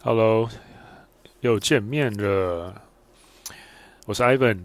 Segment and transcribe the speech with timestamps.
[0.00, 0.48] Hello，
[1.40, 2.82] 又见面了。
[4.06, 4.60] 我是 Ivan，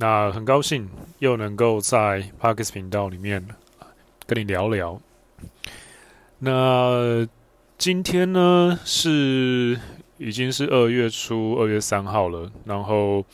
[0.00, 0.88] 那很高兴
[1.20, 3.46] 又能够在 Parkes 频道里面
[4.26, 5.00] 跟你聊聊。
[6.40, 7.26] 那
[7.78, 9.78] 今天呢是
[10.18, 13.24] 已经是二月初，二月三号了，然后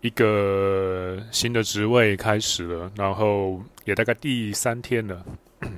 [0.00, 5.22] 一个新的职位开始了，然后也大概第三天了。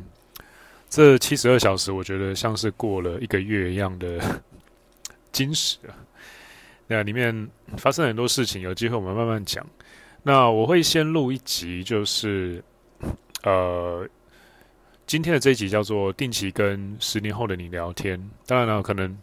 [0.89, 4.21] 这七十二小时，我觉得像是过了一个月一样的。
[5.33, 5.97] 金石啊，
[6.87, 9.67] 那里面发生很多事情，有机会我们慢慢讲。
[10.23, 12.63] 那我会先录一集，就是
[13.43, 14.09] 呃，
[15.05, 18.31] 今天的这一集叫做“定期跟十年后的你聊天”。
[18.47, 19.19] 当然了，可能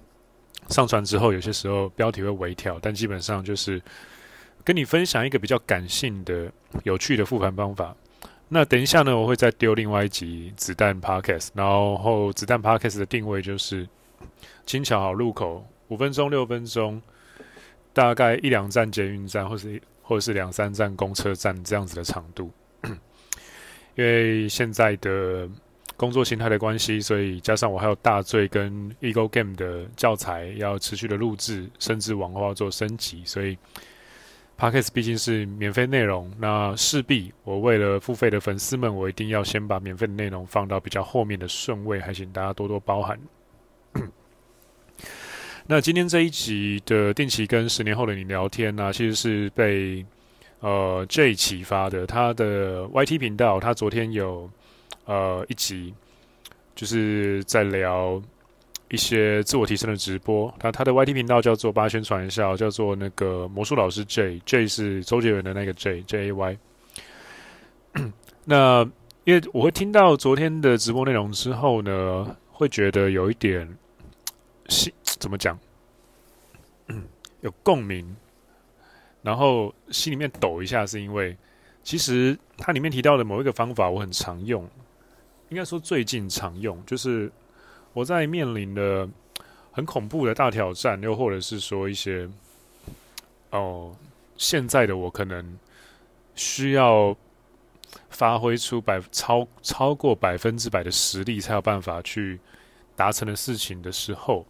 [0.67, 3.81] 上传之后，有些时候标题会微调，但基本上就是
[4.65, 6.51] 跟你分享一个比较感性的、
[6.83, 7.95] 有趣的复盘方法。
[8.49, 13.87] 那等一下呢，我会再丢另外一集子弹 Podcast，然后子弹 Podcast 的定位就是
[14.65, 15.65] 轻巧好入口。
[15.89, 17.01] 五分钟、六分钟，
[17.93, 22.49] 大概一两站捷运站，或是或者是两三站公车站这样子的长度。
[23.95, 25.49] 因为现在的
[25.97, 33.57] 工作形态的关系，所以加上我还有大罪跟 Ego Game 的教材要持续的录制，甚至往后要做升级，所以
[34.57, 43.19] Podcast 毕竟是免费内容，那势必我为了付费的粉丝们，我一定要先把免费的内容放到比较后面的顺位，还请大家多多包涵。
[45.71, 50.03] 那今天这一集的定期跟十年后的你聊天呢、其实是被
[50.61, 52.07] 呃 J 启发的。
[52.07, 54.49] 他的 YT 频道，他昨天有
[55.05, 55.93] 呃一集，
[56.73, 58.19] 就是在聊
[58.89, 60.51] 一些自我提升的直播。
[60.57, 66.57] 他他的 YT 频道叫做八宣传一下，叫做那个魔术老师 J，J 是周杰伦的那个 J，J A Y。
[68.43, 68.89] 那
[69.23, 73.77] 因为我会听到昨天的直播内容之后呢，会觉得有一点。
[75.19, 75.59] 怎么讲？
[77.41, 78.15] 有共鸣，
[79.21, 81.37] 然后心里面抖一下，是因为
[81.83, 84.67] 其实它里面提到的某一个方法，我很常用，
[85.49, 87.31] 应该说最近常用，就是
[87.93, 89.07] 我在面临的
[89.71, 92.27] 很恐怖的大挑战，又或者是说一些
[93.51, 93.95] 哦，
[94.35, 95.57] 现在的我可能
[96.35, 97.15] 需要
[98.09, 102.39] 发挥出百超超过百分之百的实力，才有办法去
[102.95, 104.45] 达成的事情的时候。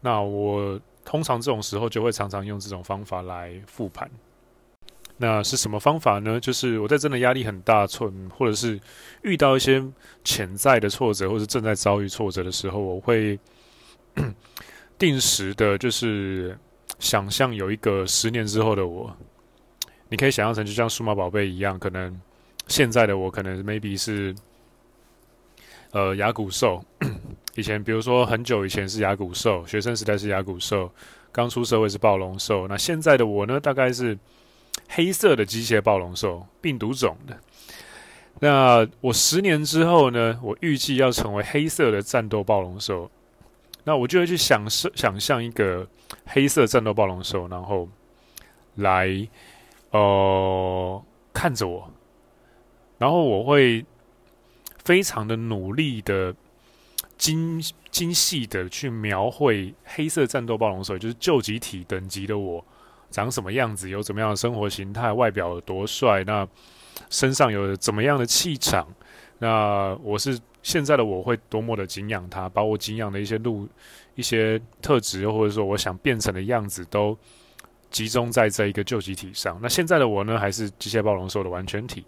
[0.00, 4.10] 那我通常这种时候就会常常用这种方法来复盘。
[5.20, 6.38] 那是什么方法呢？
[6.38, 8.78] 就是我在真的压力很大，挫或者是
[9.22, 9.84] 遇到一些
[10.22, 13.36] 潜在的挫折，或者正在遭遇挫折的时候，我会
[14.96, 16.56] 定时的，就是
[17.00, 19.12] 想象有一个十年之后的我。
[20.08, 22.20] 你可以想象成就像数码宝贝一样，可能
[22.68, 24.32] 现在的我可能 maybe 是
[25.90, 26.80] 呃亚古兽。
[27.58, 30.88] 以前，比如说很久以前是亚古兽，学生时代是亚古兽，
[31.32, 32.68] 刚出社会是暴龙兽。
[32.68, 34.16] 那现在的我呢，大概是
[34.88, 37.36] 黑色的机械暴龙兽，病毒种的。
[38.38, 43.10] 那我十年之后呢，我预计要成为黑色的战斗暴龙兽。
[43.82, 45.84] 那我就会去想设想象一个
[46.26, 47.88] 黑色战斗暴龙兽，然后
[48.76, 49.28] 来、
[49.90, 51.02] 呃、
[51.32, 51.90] 看着我，
[52.98, 53.84] 然后我会
[54.84, 56.32] 非常的努力的。
[57.18, 62.64] 精精细的去描绘黑色战斗暴龙兽，就是究极体等级的我
[63.10, 66.46] 长什么样子，有怎么样的生活形态，外表有多帅，那
[67.10, 68.86] 身上有怎么样的气场，
[69.38, 73.68] 那我是现在的我会多么的敬仰他，把我敬仰的一些路、
[74.14, 77.18] 一些特质，或者说我想变成的样子，都
[77.90, 79.58] 集中在这一个究极体上。
[79.60, 82.04] 那现在的我呢，还是机械暴龙兽的完全体。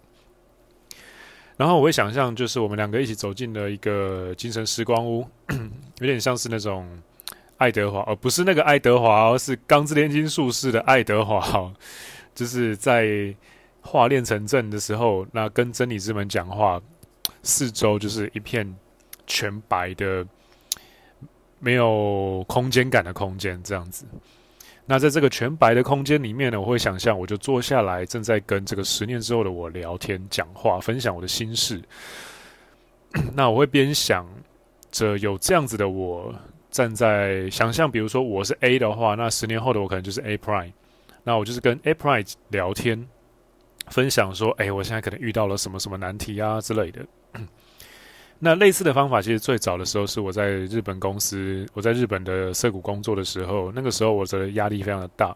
[1.61, 5.23] 然后我会想象，就是我们两个一起走进了一个精神时光屋，
[6.01, 6.89] 有点像是那种
[7.57, 11.71] 爱德华，而、不是那个爱德华，而是《钢之炼金术士》的爱德华，
[12.33, 13.31] 就是在
[13.79, 16.81] 化炼成阵的时候，那跟真理之门讲话，
[17.43, 18.75] 四周就是一片
[19.27, 20.25] 全白的，
[21.59, 24.03] 没有空间感的空间，这样子。
[24.85, 31.81] 那在这个全白的空间里面呢，我会想象，我就坐下来，正在跟这个十年之后的我聊天、讲话、分享我的心事。
[33.33, 34.27] 那我会边想
[34.91, 36.33] 着有这样子的我
[36.69, 40.73] 站在想象，比如说我是 A 的话，那十年后的我可能就是 A Prime。
[41.23, 43.07] 那我就是跟 A Prime 聊天，
[43.87, 47.05] 分享说，哎，我现在可能遇到了什么什么难题啊之类的。
[48.43, 55.35] 那类似的方法，其实最早的时候是我在日本公司，我在日本的涩谷工作的时候，那个时候我的压力非常的大。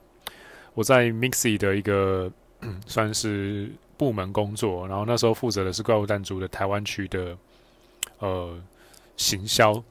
[0.73, 2.31] 我在 MIXI 的一个
[2.87, 7.37] 算是部门工作，然后那时候负责的是怪物弹珠的台湾区的
[8.17, 8.57] 呃
[9.17, 9.81] 行销。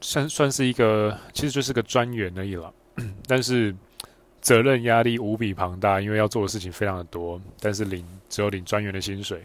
[0.00, 2.74] 算算是一个，其实就是个专员而已了。
[3.28, 3.72] 但是
[4.40, 9.42] 责任压力无比庞大，因为要做的事情非常的多，但是领只有领专员的薪水。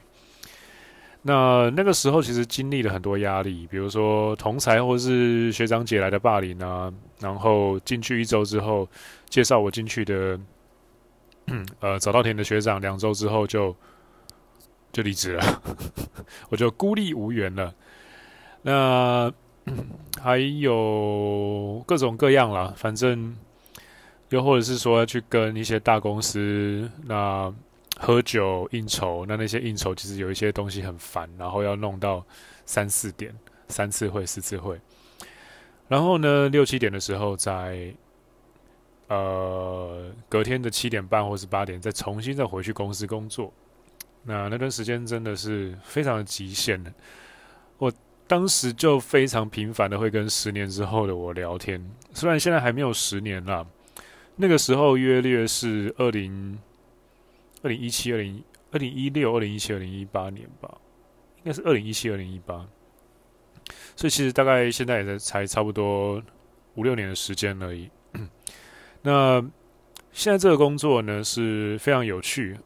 [1.24, 8.90] 那那个时候其实经历了很多压力，比如说同才或是学长姐来的霸凌啊，然后进去一周之后，
[9.30, 10.40] 介绍我进去的，
[11.80, 13.76] 呃，早稻田的学长两周之后就
[14.92, 15.62] 就离职了，
[16.50, 17.72] 我就孤立无援了。
[18.64, 19.32] 那
[20.20, 23.38] 还有各种各样啦，反正
[24.30, 27.54] 又或者是说去跟一些大公司那。
[28.04, 32.26] 喝酒应酬，那那些应酬其实有一些东西很烦，然后要弄到
[32.66, 33.32] 三四点，
[33.68, 34.82] 三次会四次会，
[35.88, 37.94] 然后呢六七点的时候在，
[39.08, 43.54] 呃隔天的七点半或是八点再重新再回去公司工作，
[44.24, 46.84] 那那段时间真的是非常的极限。
[46.84, 46.92] 的，
[47.78, 47.94] 我
[48.26, 51.80] 当时就非常频繁的会跟十年之后的我聊天，
[52.16, 53.64] 虽然现在还没有十年啦，
[54.38, 56.58] 那个时候约略是二零。
[57.64, 60.78] 二零一七、二零二零一六、二零一七、二零一八年吧，
[61.38, 62.68] 应该是二零一七、二零一八。
[63.96, 66.22] 所以其实大概现在也在才差不多
[66.76, 67.90] 五六年的时间而已。
[69.04, 69.40] 那
[70.12, 72.58] 现在这个工作呢是非常有趣，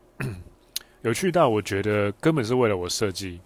[1.02, 3.42] 有趣到我觉得根本是为了我设计。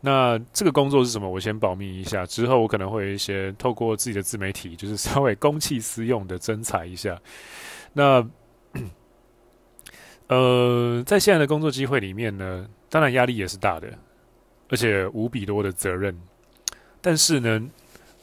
[0.00, 1.28] 那这个工作是什么？
[1.28, 7.20] 我先保密一下，之后我可能会有一些透过自己的自媒体，就是稍微公器私用的征才一下。
[7.92, 8.24] 那。
[10.28, 13.92] 呃，在现在的工作机会里面呢，当然压力也是大的，
[14.70, 16.18] 而且无比多的责任。
[17.02, 17.70] 但是呢，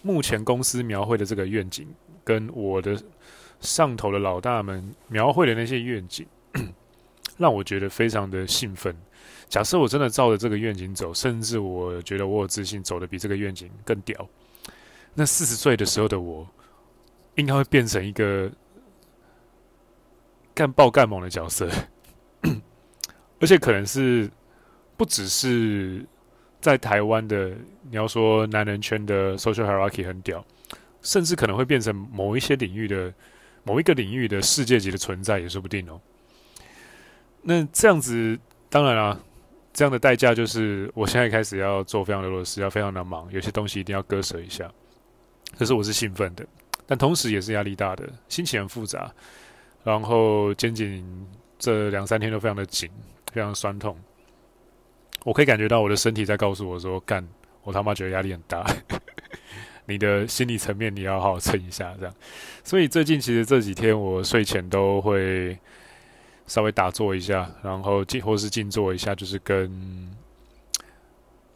[0.01, 1.87] 目前公司描绘的这个愿景，
[2.23, 2.99] 跟我的
[3.59, 6.25] 上头的老大们描绘的那些愿景，
[7.37, 8.95] 让我觉得非常的兴奋。
[9.47, 14.27] 假设我真的照着这个愿景走，甚至我觉得我有自信走得比这个愿景更屌，
[15.13, 16.47] 那四十岁的时候的我，
[17.35, 18.51] 应该会变成一个。
[20.53, 21.69] 干爆干猛的角色，
[23.41, 24.29] 而且可能是
[24.95, 26.05] 不只是
[26.61, 27.49] 在台湾的，
[27.89, 30.45] 你要说男人圈的 social hierarchy 很屌，
[31.01, 33.11] 甚至可能会变成某一些领域的
[33.63, 35.99] 某一个领域的世界级的存在也说不定哦。
[37.41, 38.39] 那这样子，
[38.69, 39.19] 当然啦，
[39.73, 44.71] 这样的代价就是我现在开始要做非常多的事，要非常的忙，有些东西一定要割舍一下。
[45.57, 46.45] 可是我是兴奋的，
[46.85, 49.11] 但同时也是压力大的，心情很复杂。
[49.83, 51.03] 然后肩颈
[51.57, 52.87] 这两三天都非常的紧，
[53.31, 53.97] 非常酸痛。
[55.23, 57.27] 我可以感觉到我的身体在告诉我说：“干，
[57.63, 58.65] 我他妈觉得压力很大。
[59.85, 62.15] ”你的心理层面你要好好撑一下，这样。
[62.63, 65.57] 所以最近其实这几天我睡前都会
[66.47, 70.15] 稍微打坐一下，然后静或是静坐一下，就是跟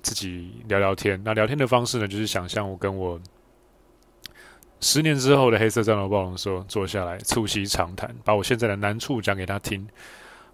[0.01, 1.21] 自己聊聊天。
[1.23, 3.19] 那聊天的方式呢，就是想象我跟我。
[4.81, 9.87] 十年之后的黑色战斗暴龙说：“坐下来，促膝长谈，把我现在的难处讲给他听。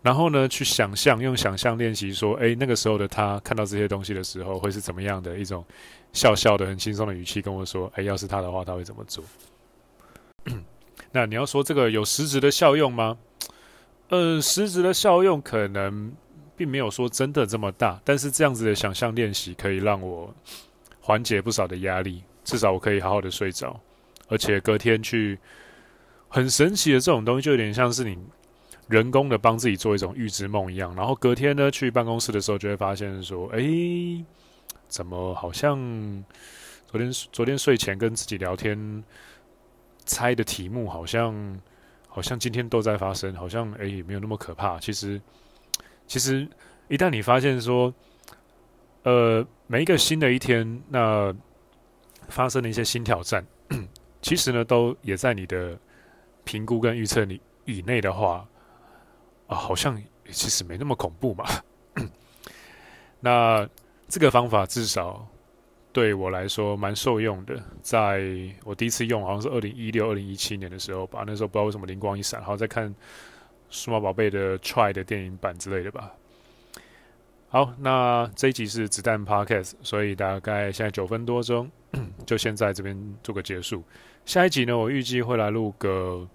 [0.02, 5.64] 然后呢，去想象，用想象练习说，诶，那个时候的他看到这些东西的时候，会是怎么样的一种
[6.12, 9.24] 笑笑的、很轻松的语气跟我说：，诶，要是他的话，他会怎么做？
[11.12, 13.18] 那你要说这个有实质的效用吗？
[14.10, 16.12] 呃，实质的效用可能
[16.58, 20.34] 并没有说真的这么大，但是这样子的想象练习可以让我
[21.00, 23.80] 缓解不少的压力，至少我可以好好的睡着。”
[24.28, 25.38] 而且隔天去，
[26.30, 28.18] 很神奇的这种东西，就有点像是你
[28.92, 30.94] 人工的帮自己做一种预知梦一样。
[30.96, 33.62] 然后隔天呢，去办公室的时候，就会发现说：“哎，
[34.90, 35.80] 怎么好像
[36.86, 39.04] 昨天昨天睡前跟自己聊天
[40.06, 41.60] 猜的题目，好像
[42.10, 44.78] 好像今天都在发生，好像哎也没有那么可怕。
[44.78, 45.22] 其实
[46.06, 46.46] 其实
[46.90, 47.94] 一旦你发现说，
[49.04, 51.34] 呃，每一个新的一天，那
[52.28, 53.46] 发生了一些新挑战。”
[54.22, 55.76] 其实呢，都也在你的
[56.44, 58.48] 评估跟预测里以内的话，
[59.52, 61.46] 啊，好像其实没那么恐怖嘛。
[63.20, 63.68] 那
[64.08, 65.28] 这个方法至少
[65.92, 67.62] 对我来说蛮受用的。
[67.82, 68.24] 在
[68.64, 72.90] 我第一次用，好像是二零一六、二零一七年的时候吧，那时候不知道为什么灵光一闪，然后在看
[73.70, 76.14] 《数码宝贝》的 Try 的电影版之类的吧。
[77.50, 81.70] 好，那这一集是子弹 Podcast，所以大概现在九分多钟，
[82.26, 83.84] 就先在这边做个结束。
[84.26, 86.26] 下一集呢，我预计会来录个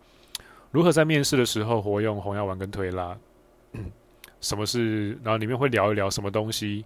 [0.76, 3.16] 如何在面试的时候活用红药丸跟推拉，
[4.42, 6.85] 什么是，然后里面会聊一聊什么东西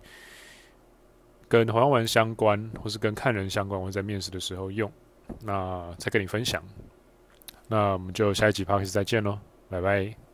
[1.48, 4.88] 跟红药丸相关，或是跟看人相关，我在面试的时候用，
[5.42, 6.62] 那再跟你分享。
[7.66, 9.36] 那我们就下一集 Podcast 再见喽，
[9.68, 10.29] 拜拜。